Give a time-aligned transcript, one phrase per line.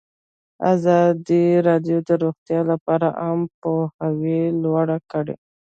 [0.73, 5.35] ازادي راډیو د روغتیا لپاره عامه پوهاوي لوړ کړی.